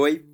[0.00, 0.24] Oi,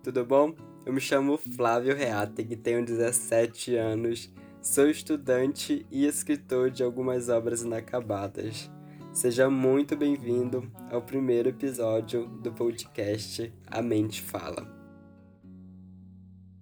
[0.00, 0.54] tudo bom?
[0.86, 7.62] Eu me chamo Flávio Reateg, tenho 17 anos, sou estudante e escritor de algumas obras
[7.62, 8.70] inacabadas.
[9.12, 14.72] Seja muito bem-vindo ao primeiro episódio do podcast A Mente Fala.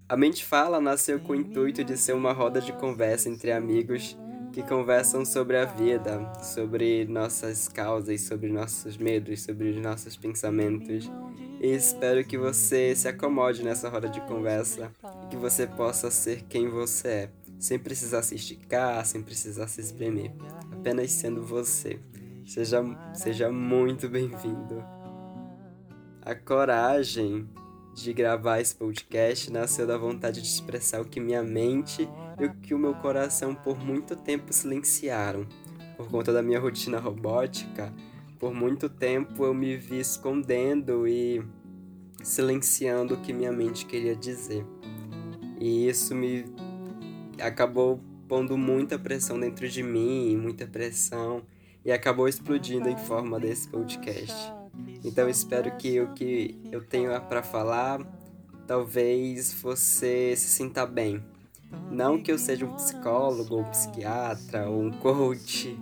[0.09, 4.17] A Mente Fala nasceu com o intuito de ser uma roda de conversa entre amigos
[4.55, 11.11] que conversam sobre a vida, sobre nossas causas, sobre nossos medos, sobre os nossos pensamentos.
[11.59, 14.93] E espero que você se acomode nessa roda de conversa
[15.25, 19.81] e que você possa ser quem você é, sem precisar se esticar, sem precisar se
[19.81, 20.33] espremer,
[20.71, 21.99] apenas sendo você.
[22.47, 22.85] Seja,
[23.15, 24.85] seja muito bem-vindo.
[26.21, 27.49] A coragem
[27.95, 32.07] de gravar esse podcast nasceu da vontade de expressar o que minha mente
[32.39, 35.47] e o que o meu coração por muito tempo silenciaram.
[35.97, 37.91] Por conta da minha rotina robótica,
[38.39, 41.43] por muito tempo eu me vi escondendo e
[42.23, 44.65] silenciando o que minha mente queria dizer.
[45.59, 46.45] E isso me
[47.41, 51.43] acabou pondo muita pressão dentro de mim, muita pressão,
[51.85, 54.53] e acabou explodindo em forma desse podcast.
[55.05, 58.01] Então espero que o que eu tenho para falar
[58.67, 61.23] talvez você se sinta bem.
[61.91, 65.79] Não que eu seja um psicólogo, ou um psiquiatra, ou um coach.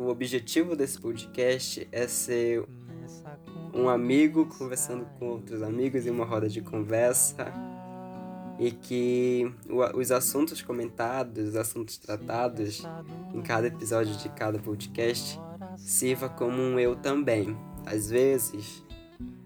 [0.00, 2.64] O objetivo desse podcast é ser
[3.74, 7.52] um amigo conversando com outros amigos em uma roda de conversa
[8.58, 9.52] e que
[9.94, 12.82] os assuntos comentados, os assuntos tratados
[13.34, 15.38] em cada episódio de cada podcast
[15.76, 17.54] sirva como um eu também.
[17.84, 18.82] Às vezes,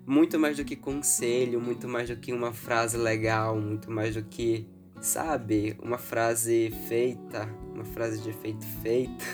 [0.06, 4.22] muito mais do que conselho, muito mais do que uma frase legal, muito mais do
[4.22, 4.68] que,
[5.00, 9.24] sabe, uma frase feita, uma frase de efeito feita.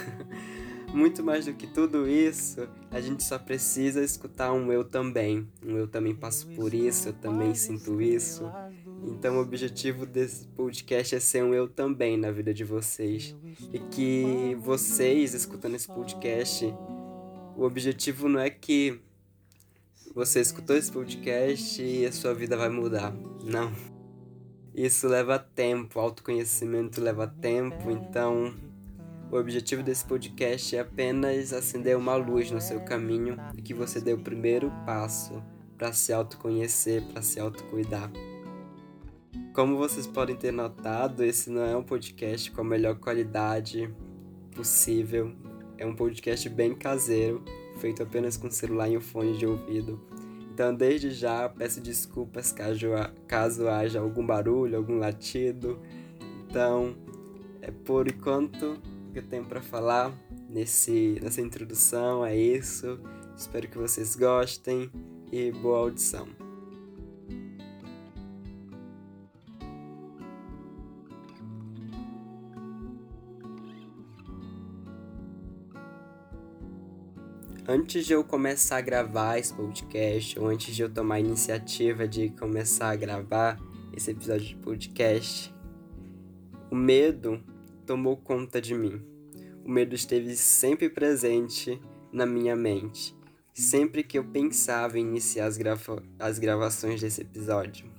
[0.94, 5.48] muito mais do que tudo isso, a gente só precisa escutar um eu também.
[5.64, 8.50] Um eu também passo por isso, eu também sinto isso.
[9.02, 13.34] Então, o objetivo desse podcast é ser um eu também na vida de vocês.
[13.72, 16.66] E que vocês, escutando esse podcast,
[17.56, 19.00] o objetivo não é que
[20.14, 23.14] você escutou esse podcast e a sua vida vai mudar.
[23.44, 23.72] Não.
[24.74, 28.54] Isso leva tempo, autoconhecimento leva tempo, então
[29.30, 34.00] o objetivo desse podcast é apenas acender uma luz no seu caminho e que você
[34.00, 35.40] dê o primeiro passo
[35.78, 38.10] para se autoconhecer, para se autocuidar.
[39.54, 43.92] Como vocês podem ter notado, esse não é um podcast com a melhor qualidade
[44.54, 45.32] possível.
[45.78, 47.42] É um podcast bem caseiro,
[47.78, 50.00] feito apenas com celular e um fone de ouvido.
[50.52, 52.88] Então, desde já, peço desculpas caso,
[53.26, 55.80] caso haja algum barulho, algum latido.
[56.46, 56.96] Então,
[57.62, 58.76] é por enquanto
[59.10, 60.12] que eu tenho para falar
[60.48, 62.24] nesse, nessa introdução.
[62.24, 62.98] É isso.
[63.36, 64.90] Espero que vocês gostem
[65.32, 66.28] e boa audição.
[77.70, 82.08] antes de eu começar a gravar esse podcast, ou antes de eu tomar a iniciativa
[82.08, 83.60] de começar a gravar
[83.96, 85.54] esse episódio de podcast,
[86.68, 87.40] o medo
[87.90, 89.02] tomou conta de mim.
[89.64, 93.16] O medo esteve sempre presente na minha mente,
[93.52, 97.90] sempre que eu pensava em iniciar as, grava as gravações desse episódio.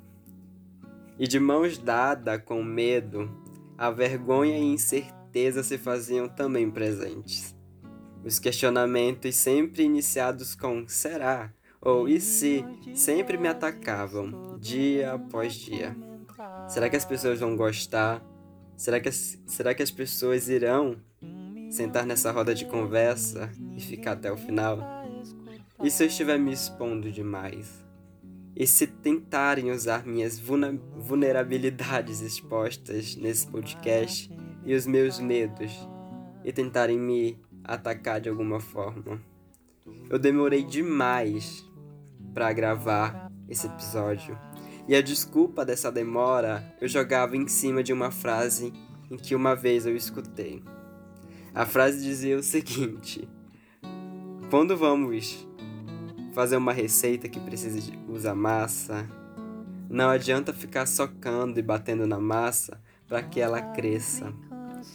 [1.20, 3.30] E de mãos dadas com medo,
[3.78, 7.54] a vergonha e incerteza se faziam também presentes.
[8.24, 12.64] Os questionamentos sempre iniciados com será ou e se
[12.96, 15.94] sempre me atacavam dia após dia.
[16.70, 18.31] Será que as pessoas vão gostar?
[18.82, 20.98] Será que as, será que as pessoas irão
[21.70, 24.80] sentar nessa roda de conversa e ficar até o final?
[25.84, 27.86] E se eu estiver me expondo demais?
[28.56, 34.32] E se tentarem usar minhas vulnerabilidades expostas nesse podcast
[34.66, 35.88] e os meus medos
[36.44, 39.22] e tentarem me atacar de alguma forma.
[40.10, 41.64] Eu demorei demais
[42.34, 44.36] para gravar esse episódio.
[44.88, 48.74] E a desculpa dessa demora eu jogava em cima de uma frase
[49.10, 50.64] em que uma vez eu escutei.
[51.54, 53.28] A frase dizia o seguinte:
[54.50, 55.48] Quando vamos
[56.34, 59.08] fazer uma receita que precisa usar massa,
[59.90, 64.34] não adianta ficar socando e batendo na massa para que ela cresça.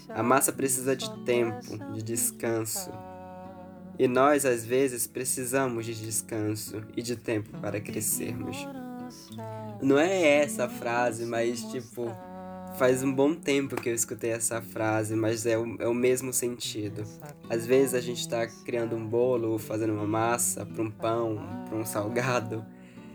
[0.08, 2.90] A massa precisa de tempo, de descanso.
[3.98, 8.66] E nós, às vezes, precisamos de descanso e de tempo para crescermos.
[9.82, 12.10] Não é essa a frase, mas tipo,
[12.76, 16.30] Faz um bom tempo que eu escutei essa frase, mas é o, é o mesmo
[16.30, 17.04] sentido.
[17.48, 21.38] Às vezes a gente está criando um bolo ou fazendo uma massa para um pão,
[21.66, 22.62] para um salgado,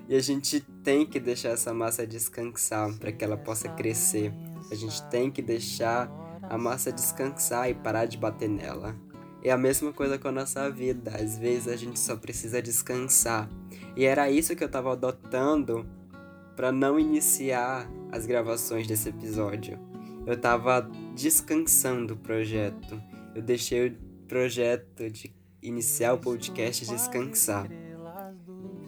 [0.10, 4.34] e a gente tem que deixar essa massa descansar para que ela possa crescer.
[4.72, 6.10] A gente tem que deixar
[6.42, 8.96] a massa descansar e parar de bater nela.
[9.44, 11.12] É a mesma coisa com a nossa vida.
[11.12, 13.48] Às vezes a gente só precisa descansar.
[13.96, 15.86] E era isso que eu estava adotando
[16.56, 19.80] para não iniciar as gravações desse episódio.
[20.26, 20.82] Eu tava
[21.16, 23.02] descansando o projeto.
[23.34, 27.70] Eu deixei o projeto de iniciar o podcast descansar.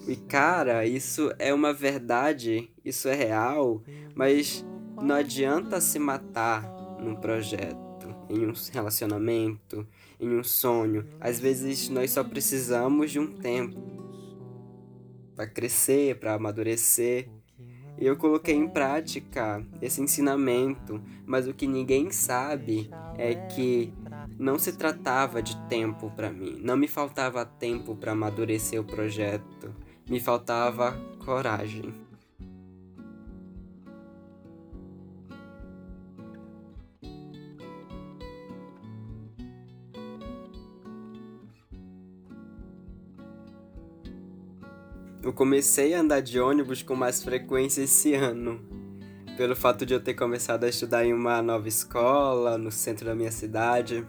[0.07, 3.81] E cara, isso é uma verdade, isso é real,
[4.13, 4.66] mas
[5.01, 6.63] não adianta se matar
[7.00, 9.88] num projeto, em um relacionamento,
[10.19, 11.06] em um sonho.
[11.19, 13.81] Às vezes nós só precisamos de um tempo
[15.36, 17.30] para crescer, para amadurecer.
[17.98, 23.94] E eu coloquei em prática esse ensinamento, mas o que ninguém sabe é que
[24.38, 29.74] não se tratava de tempo para mim, não me faltava tempo para amadurecer o projeto,
[30.10, 31.94] me faltava coragem.
[45.23, 48.59] Eu comecei a andar de ônibus com mais frequência esse ano,
[49.37, 53.15] pelo fato de eu ter começado a estudar em uma nova escola no centro da
[53.15, 54.05] minha cidade.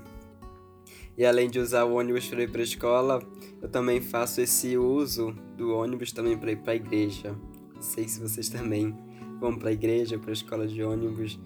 [1.16, 3.22] E além de usar o ônibus para ir para a escola,
[3.62, 7.32] eu também faço esse uso do ônibus também para ir para a igreja.
[7.72, 8.92] Não sei se vocês também
[9.38, 11.38] vão para a igreja, para a escola de ônibus,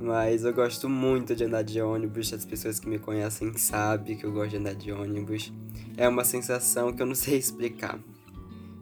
[0.00, 2.32] mas eu gosto muito de andar de ônibus.
[2.32, 5.52] As pessoas que me conhecem sabem que eu gosto de andar de ônibus.
[5.96, 7.98] É uma sensação que eu não sei explicar.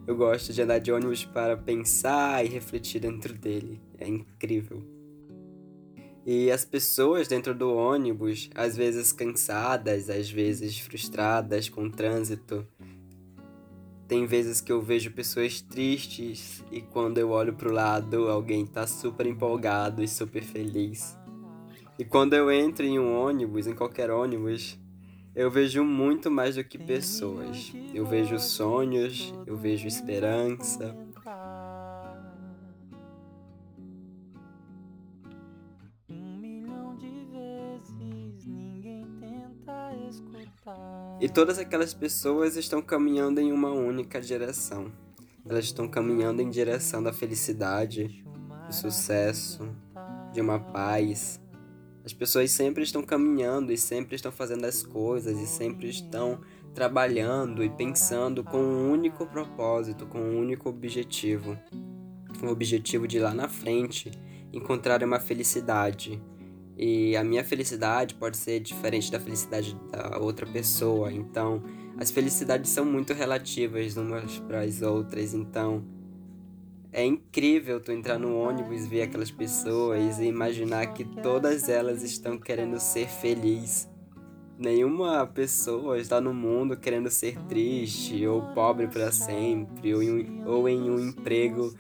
[0.07, 3.81] Eu gosto de andar de ônibus para pensar e refletir dentro dele.
[3.99, 4.83] É incrível.
[6.27, 12.67] E as pessoas dentro do ônibus, às vezes cansadas, às vezes frustradas com o trânsito.
[14.07, 18.67] Tem vezes que eu vejo pessoas tristes e quando eu olho para o lado, alguém
[18.67, 21.17] tá super empolgado e super feliz.
[21.99, 24.79] E quando eu entro em um ônibus, em qualquer ônibus,
[25.35, 27.73] eu vejo muito mais do que pessoas.
[27.93, 30.97] Eu vejo sonhos, eu vejo esperança.
[41.21, 44.93] E todas aquelas pessoas estão caminhando em uma única direção.
[45.49, 48.25] Elas estão caminhando em direção da felicidade,
[48.67, 49.69] do sucesso,
[50.33, 51.41] de uma paz,
[52.05, 56.41] as pessoas sempre estão caminhando e sempre estão fazendo as coisas e sempre estão
[56.75, 61.59] trabalhando e pensando com um único propósito, com um único objetivo.
[62.43, 64.11] O objetivo de lá na frente
[64.53, 66.21] encontrar uma felicidade.
[66.77, 71.13] E a minha felicidade pode ser diferente da felicidade da outra pessoa.
[71.13, 71.63] Então,
[71.97, 75.33] as felicidades são muito relativas umas para as outras.
[75.33, 75.85] Então,
[76.95, 82.39] é incrível tu entrar no ônibus, ver aquelas pessoas e imaginar que todas elas estão
[82.39, 83.91] querendo ser felizes.
[84.57, 90.69] Nenhuma pessoa está no mundo querendo ser triste ou pobre para sempre ou em, ou
[90.69, 91.75] em um emprego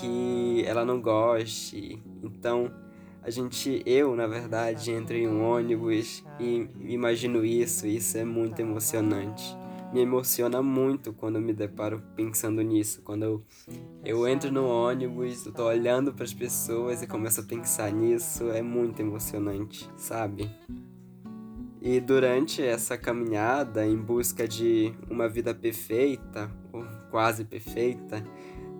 [0.00, 2.02] que ela não goste.
[2.22, 2.72] Então,
[3.22, 8.60] a gente, eu na verdade, entro em um ônibus e imagino isso, isso é muito
[8.60, 9.62] emocionante
[9.94, 13.00] me emociona muito quando me deparo pensando nisso.
[13.02, 13.44] Quando eu,
[14.04, 18.50] eu entro no ônibus, eu tô olhando para as pessoas e começo a pensar nisso,
[18.50, 20.50] é muito emocionante, sabe?
[21.80, 28.20] E durante essa caminhada em busca de uma vida perfeita, ou quase perfeita,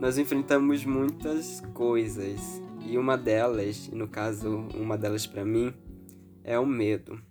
[0.00, 2.60] nós enfrentamos muitas coisas.
[2.84, 5.72] E uma delas, no caso, uma delas para mim,
[6.42, 7.22] é o medo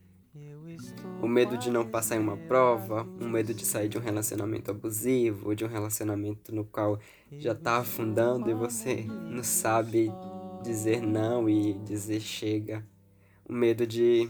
[1.21, 4.71] o medo de não passar em uma prova, o medo de sair de um relacionamento
[4.71, 6.99] abusivo, de um relacionamento no qual
[7.31, 10.11] já tá afundando e você não sabe
[10.63, 12.85] dizer não e dizer chega.
[13.47, 14.29] O medo de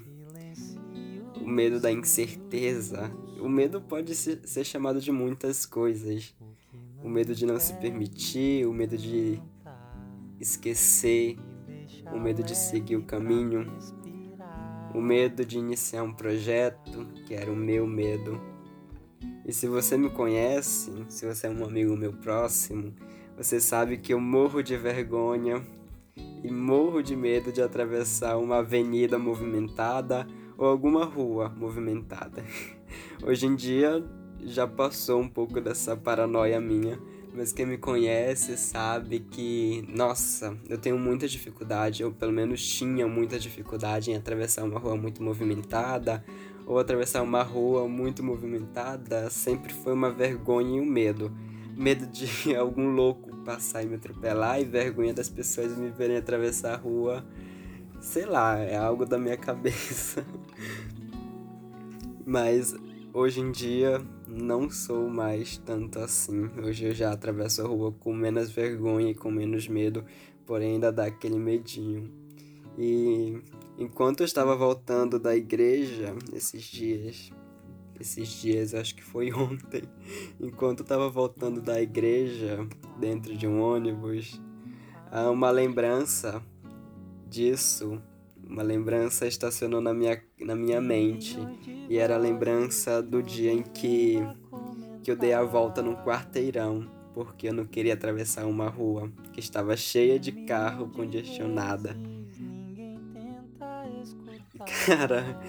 [1.44, 3.12] o medo da incerteza.
[3.40, 6.34] O medo pode ser chamado de muitas coisas.
[7.04, 9.42] O medo de não se permitir, o medo de
[10.40, 11.38] esquecer,
[12.14, 13.68] o medo de seguir o caminho,
[14.94, 18.40] o medo de iniciar um projeto, que era o meu medo.
[19.46, 22.94] E se você me conhece, se você é um amigo meu próximo,
[23.36, 25.62] você sabe que eu morro de vergonha
[26.44, 32.44] e morro de medo de atravessar uma avenida movimentada ou alguma rua movimentada.
[33.26, 34.04] Hoje em dia
[34.46, 37.00] já passou um pouco dessa paranoia minha,
[37.36, 43.08] mas quem me conhece sabe que, nossa, eu tenho muita dificuldade, ou pelo menos tinha
[43.08, 46.24] muita dificuldade em atravessar uma rua muito movimentada,
[46.66, 51.32] ou atravessar uma rua muito movimentada, sempre foi uma vergonha e um medo.
[51.76, 56.76] Medo de algum louco passar e me atropelar e vergonha das pessoas me verem atravessar
[56.76, 57.26] a rua.
[58.00, 60.24] Sei lá, é algo da minha cabeça.
[62.26, 62.76] Mas
[63.12, 64.02] hoje em dia
[64.34, 66.50] não sou mais tanto assim.
[66.58, 70.04] Hoje eu já atravesso a rua com menos vergonha e com menos medo,
[70.46, 72.12] porém ainda dá aquele medinho.
[72.78, 73.40] E
[73.78, 77.32] enquanto eu estava voltando da igreja esses dias,
[78.00, 79.84] esses dias, acho que foi ontem,
[80.40, 82.68] enquanto eu estava voltando da igreja
[83.00, 84.42] dentro de um ônibus,
[85.32, 86.42] uma lembrança
[87.30, 88.02] disso
[88.48, 91.38] uma lembrança estacionou na minha, na minha mente
[91.90, 94.18] e era a lembrança do dia em que,
[95.04, 99.40] que eu dei a volta num quarteirão porque eu não queria atravessar uma rua que
[99.40, 101.96] estava cheia de carro congestionada.
[104.86, 105.40] Cara,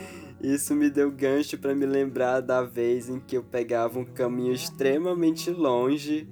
[0.42, 4.52] isso me deu gancho para me lembrar da vez em que eu pegava um caminho
[4.52, 6.28] extremamente longe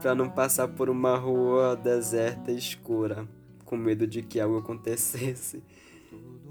[0.00, 3.28] para não passar por uma rua deserta e escura,
[3.68, 5.62] com medo de que algo acontecesse.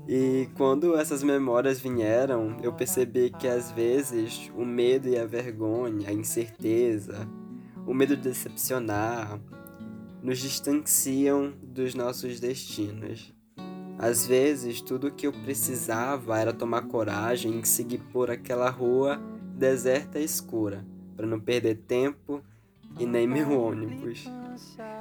[0.07, 6.09] E quando essas memórias vieram, eu percebi que às vezes o medo e a vergonha,
[6.09, 7.27] a incerteza,
[7.87, 9.41] o medo de decepcionar,
[10.21, 13.33] nos distanciam dos nossos destinos.
[13.97, 19.19] Às vezes, tudo o que eu precisava era tomar coragem e seguir por aquela rua
[19.55, 22.43] deserta e escura, para não perder tempo
[22.99, 24.29] e nem meu ônibus.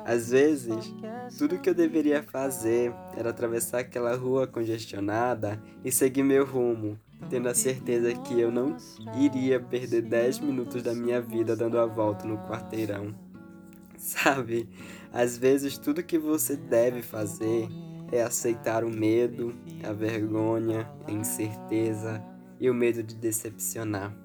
[0.07, 0.95] Às vezes,
[1.37, 6.97] tudo que eu deveria fazer era atravessar aquela rua congestionada e seguir meu rumo,
[7.29, 8.77] tendo a certeza que eu não
[9.19, 13.13] iria perder 10 minutos da minha vida dando a volta no quarteirão.
[13.99, 14.69] Sabe,
[15.13, 17.69] às vezes tudo que você deve fazer
[18.13, 22.23] é aceitar o medo, a vergonha, a incerteza
[22.61, 24.17] e o medo de decepcionar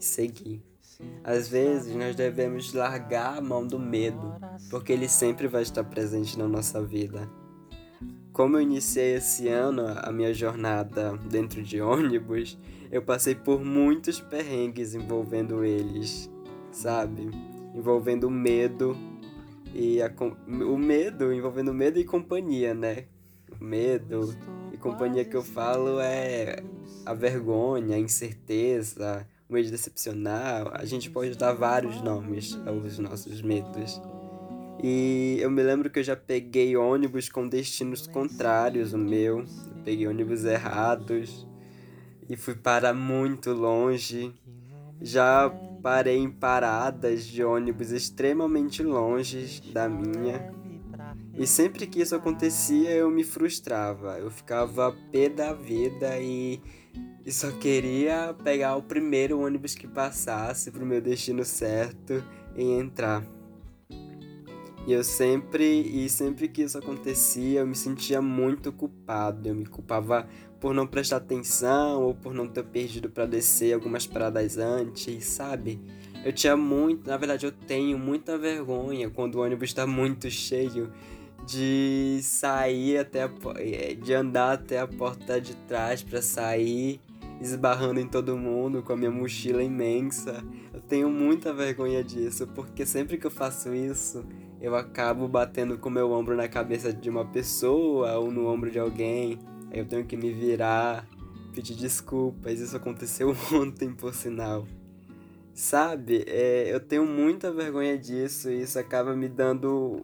[0.00, 0.71] e seguir.
[1.24, 4.34] Às vezes nós devemos largar a mão do medo,
[4.70, 7.28] porque ele sempre vai estar presente na nossa vida.
[8.32, 12.58] Como eu iniciei esse ano a minha jornada dentro de ônibus,
[12.90, 16.30] eu passei por muitos perrengues envolvendo eles,
[16.70, 17.30] sabe?
[17.74, 18.96] Envolvendo medo
[19.74, 20.10] e a,
[20.46, 23.04] o medo, envolvendo medo e companhia, né?
[23.62, 24.34] medo
[24.72, 26.62] e companhia que eu falo é
[27.06, 32.98] a vergonha, a incerteza, o medo de decepcionar, a gente pode dar vários nomes aos
[32.98, 34.00] nossos medos.
[34.82, 39.46] E eu me lembro que eu já peguei ônibus com destinos contrários ao meu, eu
[39.84, 41.46] peguei ônibus errados
[42.28, 44.32] e fui para muito longe.
[45.00, 45.50] Já
[45.82, 50.52] parei em paradas de ônibus extremamente longe da minha.
[51.36, 54.18] E sempre que isso acontecia, eu me frustrava.
[54.18, 56.60] Eu ficava pé da vida e
[57.24, 62.24] e só queria pegar o primeiro ônibus que passasse pro meu destino certo
[62.56, 63.24] e entrar.
[64.84, 69.48] E eu sempre, e sempre que isso acontecia, eu me sentia muito culpado.
[69.48, 70.28] Eu me culpava
[70.60, 75.80] por não prestar atenção ou por não ter perdido para descer algumas paradas antes, sabe?
[76.24, 80.92] Eu tinha muito, na verdade eu tenho muita vergonha quando o ônibus está muito cheio
[81.46, 87.00] de sair até a, eh, de andar até a porta de trás para sair
[87.40, 90.44] esbarrando em todo mundo com a minha mochila imensa.
[90.72, 94.24] Eu tenho muita vergonha disso, porque sempre que eu faço isso,
[94.60, 98.78] eu acabo batendo com meu ombro na cabeça de uma pessoa ou no ombro de
[98.78, 99.38] alguém.
[99.72, 101.06] Aí eu tenho que me virar,
[101.52, 102.60] pedir desculpas.
[102.60, 104.66] Isso aconteceu ontem, por sinal.
[105.52, 110.02] Sabe, é, eu tenho muita vergonha disso e isso acaba me dando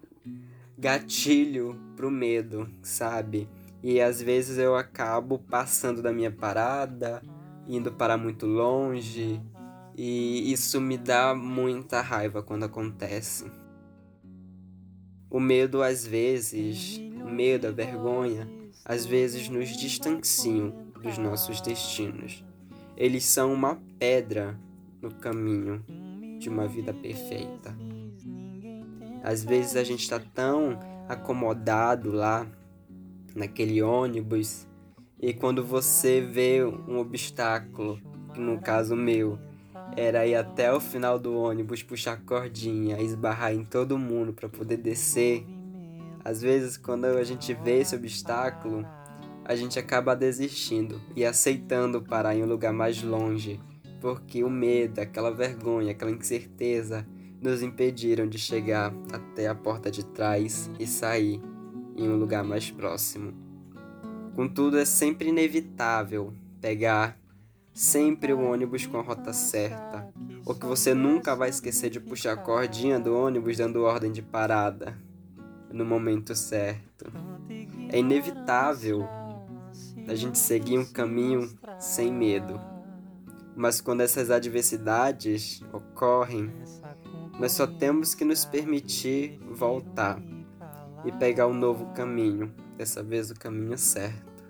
[0.78, 3.48] gatilho pro medo, sabe?
[3.82, 7.20] E às vezes eu acabo passando da minha parada,
[7.66, 9.40] indo para muito longe,
[9.96, 13.50] e isso me dá muita raiva quando acontece.
[15.28, 18.48] O medo às vezes, o medo, a vergonha,
[18.84, 20.70] às vezes nos distanciam
[21.02, 22.44] dos nossos destinos.
[22.96, 24.58] Eles são uma pedra
[25.02, 25.84] no caminho
[26.38, 27.76] de uma vida perfeita.
[29.22, 32.46] Às vezes a gente está tão acomodado lá
[33.34, 34.68] naquele ônibus
[35.20, 38.00] e quando você vê um obstáculo,
[38.32, 39.36] que no caso meu,
[39.96, 44.76] era ir até o final do ônibus, puxar cordinha, esbarrar em todo mundo para poder
[44.76, 45.44] descer.
[46.24, 48.86] Às vezes, quando a gente vê esse obstáculo,
[49.44, 53.60] a gente acaba desistindo e aceitando parar em um lugar mais longe,
[54.00, 57.04] porque o medo, aquela vergonha, aquela incerteza
[57.40, 61.40] nos impediram de chegar até a porta de trás e sair
[61.96, 63.32] em um lugar mais próximo.
[64.34, 67.18] Contudo, é sempre inevitável pegar
[67.72, 70.08] sempre o ônibus com a rota certa,
[70.44, 74.22] ou que você nunca vai esquecer de puxar a cordinha do ônibus dando ordem de
[74.22, 74.98] parada
[75.72, 77.06] no momento certo.
[77.90, 79.06] É inevitável
[80.08, 82.60] a gente seguir um caminho sem medo.
[83.54, 86.50] Mas quando essas adversidades ocorrem,
[87.38, 90.20] nós só temos que nos permitir voltar
[91.04, 94.44] e pegar um novo caminho, dessa vez o caminho certo.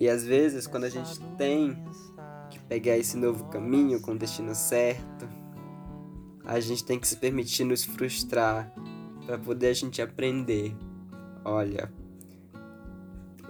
[0.00, 1.76] E às vezes, quando a gente tem
[2.50, 5.28] que pegar esse novo caminho com o destino certo,
[6.44, 8.72] a gente tem que se permitir nos frustrar
[9.26, 10.74] para poder a gente aprender.
[11.44, 11.92] Olha,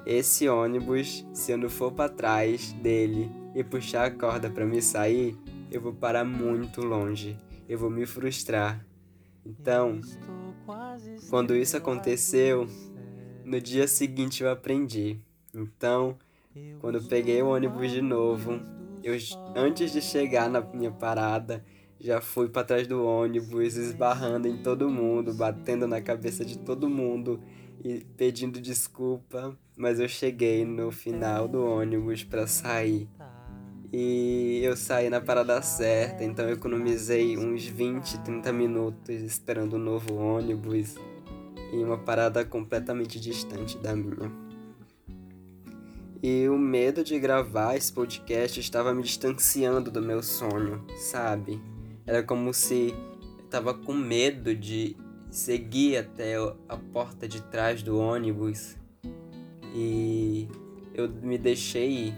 [0.04, 4.82] esse ônibus, se eu não for para trás dele e puxar a corda para me
[4.82, 5.38] sair,
[5.70, 7.38] eu vou parar muito longe.
[7.68, 8.84] Eu vou me frustrar.
[9.44, 10.00] Então,
[11.28, 12.66] quando isso aconteceu,
[13.44, 15.18] no dia seguinte eu aprendi.
[15.54, 16.16] Então,
[16.80, 18.60] quando eu peguei o ônibus de novo,
[19.02, 19.14] eu
[19.54, 21.64] antes de chegar na minha parada,
[21.98, 26.88] já fui para trás do ônibus, esbarrando em todo mundo, batendo na cabeça de todo
[26.88, 27.40] mundo
[27.84, 33.08] e pedindo desculpa, mas eu cheguei no final do ônibus para sair.
[33.92, 39.78] E eu saí na parada certa, então eu economizei uns 20, 30 minutos esperando um
[39.78, 40.94] novo ônibus
[41.72, 44.32] em uma parada completamente distante da minha.
[46.22, 51.60] E o medo de gravar esse podcast estava me distanciando do meu sonho, sabe?
[52.06, 52.94] Era como se
[53.38, 54.96] eu tava com medo de
[55.30, 56.36] seguir até
[56.68, 58.76] a porta de trás do ônibus
[59.74, 60.48] e
[60.94, 62.14] eu me deixei.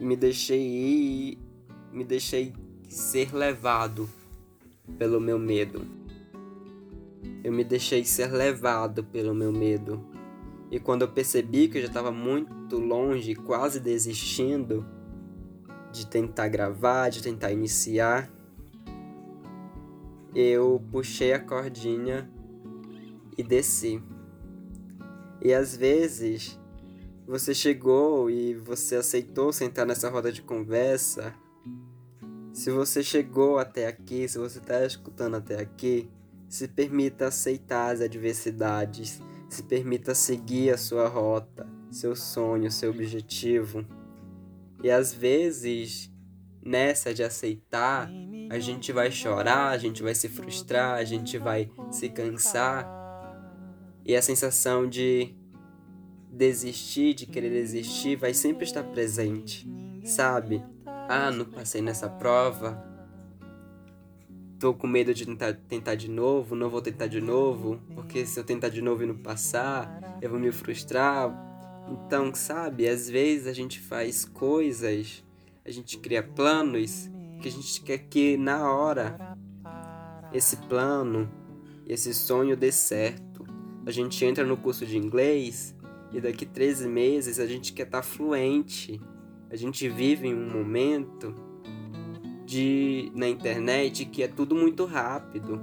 [0.00, 1.38] Me deixei ir
[1.94, 2.52] me deixei
[2.88, 4.10] ser levado
[4.98, 5.86] pelo meu medo.
[7.42, 10.04] Eu me deixei ser levado pelo meu medo.
[10.72, 14.84] E quando eu percebi que eu já estava muito longe, quase desistindo
[15.92, 18.28] de tentar gravar, de tentar iniciar,
[20.34, 22.28] eu puxei a cordinha
[23.38, 24.02] e desci.
[25.40, 26.58] E às vezes
[27.26, 31.34] você chegou e você aceitou sentar nessa roda de conversa.
[32.52, 36.08] Se você chegou até aqui, se você está escutando até aqui,
[36.48, 43.84] se permita aceitar as adversidades, se permita seguir a sua rota, seu sonho, seu objetivo.
[44.82, 46.12] E às vezes,
[46.62, 48.10] nessa de aceitar,
[48.50, 52.86] a gente vai chorar, a gente vai se frustrar, a gente vai se cansar.
[54.04, 55.34] E a sensação de
[56.34, 59.68] desistir, de querer desistir, vai sempre estar presente,
[60.04, 60.62] sabe?
[60.86, 62.82] Ah, não passei nessa prova,
[64.58, 68.38] tô com medo de tentar, tentar de novo, não vou tentar de novo, porque se
[68.38, 71.32] eu tentar de novo e não passar, eu vou me frustrar.
[71.88, 75.22] Então, sabe, às vezes a gente faz coisas,
[75.64, 79.36] a gente cria planos que a gente quer que na hora
[80.32, 81.30] esse plano,
[81.86, 83.44] esse sonho dê certo.
[83.86, 85.73] A gente entra no curso de inglês
[86.14, 89.00] e daqui três meses a gente quer estar tá fluente.
[89.50, 91.34] A gente vive em um momento
[92.46, 95.60] de na internet que é tudo muito rápido.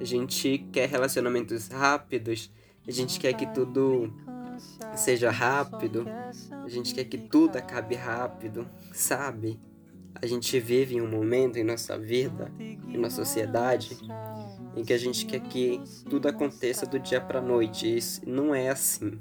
[0.00, 2.50] A gente quer relacionamentos rápidos,
[2.86, 4.12] a gente quer que tudo
[4.96, 6.06] seja rápido,
[6.64, 9.60] a gente quer que tudo acabe rápido, sabe?
[10.14, 13.98] A gente vive em um momento em nossa vida, em nossa sociedade,
[14.74, 17.96] em que a gente quer que tudo aconteça do dia para noite.
[17.96, 19.20] Isso não é assim.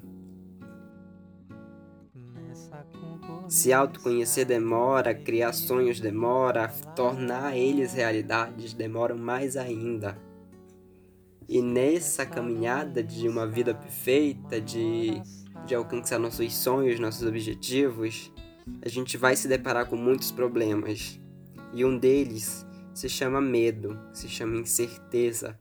[3.53, 10.17] Se autoconhecer demora, criar sonhos demora, tornar eles realidades demoram mais ainda.
[11.47, 15.21] E nessa caminhada de uma vida perfeita, de,
[15.67, 18.33] de alcançar nossos sonhos, nossos objetivos,
[18.83, 21.21] a gente vai se deparar com muitos problemas.
[21.75, 25.59] E um deles se chama medo, se chama incerteza,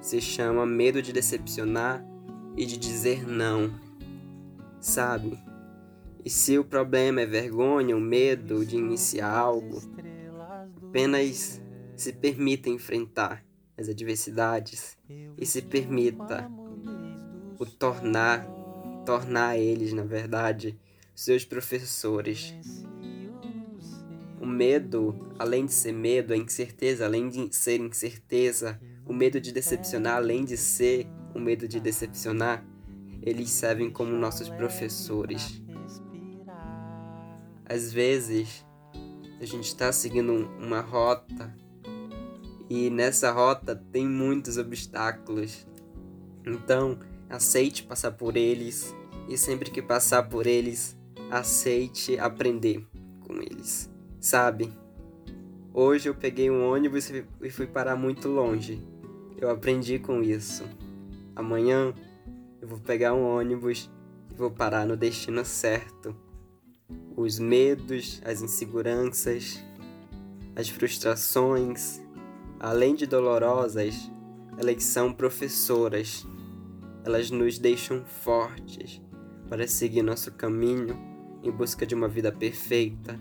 [0.00, 2.04] se chama medo de decepcionar
[2.56, 3.72] e de dizer não.
[4.80, 5.51] Sabe?
[6.24, 9.82] E se o problema é vergonha, o medo de iniciar algo,
[10.76, 11.60] apenas
[11.96, 13.44] se permita enfrentar
[13.76, 14.96] as adversidades
[15.36, 16.50] e se permita
[17.58, 18.46] o tornar,
[19.04, 20.78] tornar eles, na verdade,
[21.14, 22.54] seus professores.
[24.40, 29.52] O medo, além de ser medo, a incerteza, além de ser incerteza, o medo de
[29.52, 32.64] decepcionar, além de ser o medo de decepcionar,
[33.22, 35.61] eles servem como nossos professores.
[37.64, 38.64] Às vezes,
[39.40, 41.54] a gente está seguindo uma rota
[42.74, 45.66] E nessa rota tem muitos obstáculos.
[46.46, 46.98] Então,
[47.28, 48.94] aceite passar por eles
[49.28, 50.96] e sempre que passar por eles,
[51.30, 52.82] aceite aprender
[53.20, 53.90] com eles.
[54.18, 54.72] Sabe?
[55.74, 57.10] Hoje eu peguei um ônibus
[57.42, 58.82] e fui parar muito longe.
[59.36, 60.64] Eu aprendi com isso.
[61.36, 61.92] Amanhã
[62.58, 63.90] eu vou pegar um ônibus
[64.30, 66.16] e vou parar no destino certo.
[67.16, 69.62] Os medos, as inseguranças,
[70.56, 72.00] as frustrações,
[72.58, 74.10] além de dolorosas,
[74.58, 76.26] elas são professoras.
[77.04, 79.00] Elas nos deixam fortes
[79.48, 80.96] para seguir nosso caminho
[81.42, 83.18] em busca de uma vida perfeita,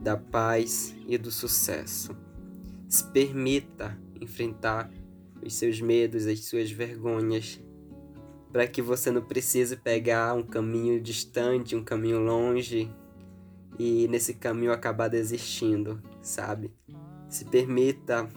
[0.00, 2.16] da paz e do sucesso.
[2.88, 4.90] Se permita enfrentar
[5.42, 7.60] os seus medos, as suas vergonhas,
[8.54, 12.88] para que você não precise pegar um caminho distante, um caminho longe
[13.80, 16.72] e nesse caminho acabar desistindo, sabe?
[17.28, 18.28] Se permita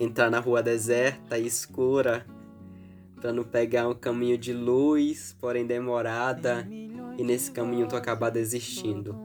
[0.00, 2.26] entrar na rua deserta e escura
[3.20, 9.16] para não pegar um caminho de luz, porém demorada, e nesse caminho tu acabar desistindo,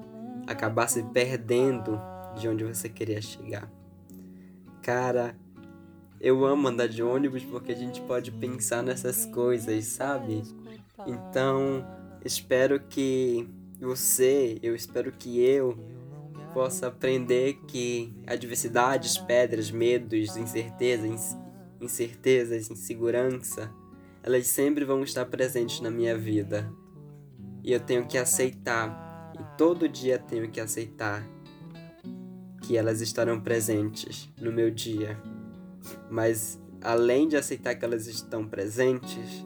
[0.45, 1.99] acabar se perdendo
[2.37, 3.67] de onde você queria chegar.
[4.83, 5.35] Cara,
[6.21, 10.43] eu amo andar de ônibus porque a gente pode pensar nessas coisas, sabe?
[11.07, 11.83] Então,
[12.23, 15.75] espero que você, eu espero que eu
[16.53, 21.35] possa aprender que adversidades, pedras, medos, incertezas,
[21.81, 23.71] incertezas, insegurança,
[24.21, 26.71] elas sempre vão estar presentes na minha vida.
[27.63, 31.27] E eu tenho que aceitar, e todo dia tenho que aceitar
[32.61, 35.17] que elas estarão presentes no meu dia.
[36.09, 39.45] Mas além de aceitar que elas estão presentes,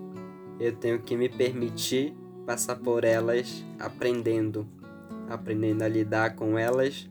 [0.60, 4.68] eu tenho que me permitir passar por elas aprendendo,
[5.30, 7.10] aprendendo a lidar com elas,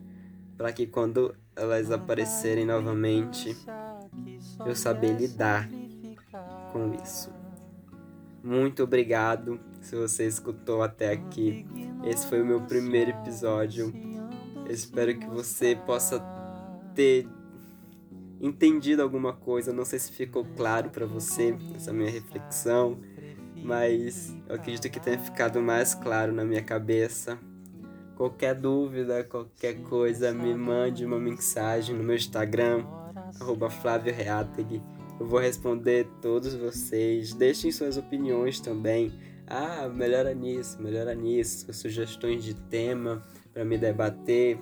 [0.57, 3.55] para que quando elas aparecerem novamente,
[4.65, 5.69] eu saber lidar
[6.71, 7.31] com isso.
[8.43, 11.65] Muito obrigado se você escutou até aqui.
[12.03, 13.93] Esse foi o meu primeiro episódio.
[14.69, 16.19] Espero que você possa
[16.93, 17.27] ter
[18.45, 19.73] entendido alguma coisa.
[19.73, 22.97] Não sei se ficou claro para você essa minha reflexão
[23.65, 27.39] mas eu acredito que tenha ficado mais claro na minha cabeça.
[28.15, 32.85] Qualquer dúvida, qualquer coisa, me mande uma mensagem no meu Instagram,
[33.41, 33.67] arroba
[35.19, 37.33] Eu vou responder todos vocês.
[37.33, 39.11] Deixem suas opiniões também.
[39.47, 41.73] Ah, melhora nisso, melhora nisso.
[41.73, 44.59] Sugestões de tema para me debater,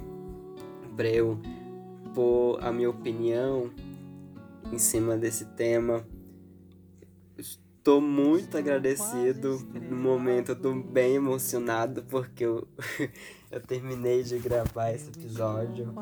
[0.95, 1.39] para eu
[2.13, 3.71] pôr a minha opinião
[4.71, 6.05] em cima desse tema.
[7.83, 9.59] Tô muito agradecido.
[9.89, 12.65] No momento eu tô bem emocionado porque eu,
[13.51, 15.93] eu terminei de gravar esse episódio.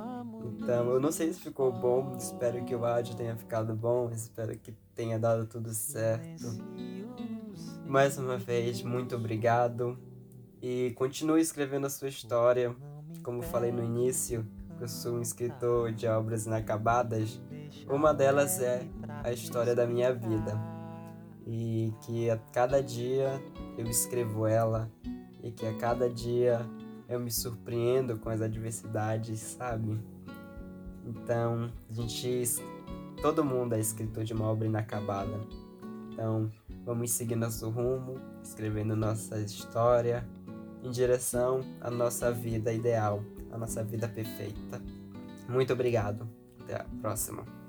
[0.45, 4.55] Então eu não sei se ficou bom, espero que o áudio tenha ficado bom, espero
[4.59, 6.45] que tenha dado tudo certo.
[7.87, 9.97] Mais uma vez, muito obrigado.
[10.61, 12.75] E continue escrevendo a sua história.
[13.23, 14.45] Como falei no início,
[14.81, 17.39] eu sou um escritor de obras inacabadas.
[17.87, 18.83] Uma delas é
[19.23, 20.59] a história da minha vida
[21.45, 23.39] e que a cada dia
[23.77, 24.91] eu escrevo ela
[25.43, 26.65] e que a cada dia
[27.07, 29.99] eu me surpreendo com as adversidades, sabe?
[31.05, 32.43] Então, a gente
[33.21, 35.39] todo mundo é escritor de uma obra inacabada.
[36.11, 36.49] Então,
[36.83, 40.27] vamos seguir nosso rumo, escrevendo nossa história
[40.83, 44.81] em direção à nossa vida ideal, à nossa vida perfeita.
[45.47, 46.27] Muito obrigado.
[46.61, 47.60] Até a próxima.